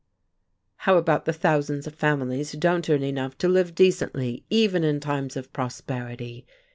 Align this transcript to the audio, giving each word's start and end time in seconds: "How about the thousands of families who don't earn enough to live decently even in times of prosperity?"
"How 0.77 0.97
about 0.97 1.25
the 1.25 1.31
thousands 1.31 1.85
of 1.85 1.93
families 1.93 2.51
who 2.51 2.57
don't 2.57 2.89
earn 2.89 3.03
enough 3.03 3.37
to 3.37 3.47
live 3.47 3.75
decently 3.75 4.43
even 4.49 4.83
in 4.83 4.99
times 4.99 5.37
of 5.37 5.53
prosperity?" 5.53 6.43